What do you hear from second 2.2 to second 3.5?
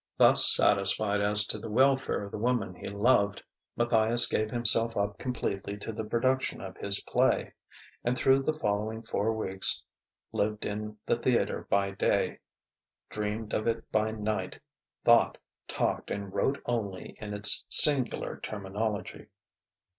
of the woman he loved,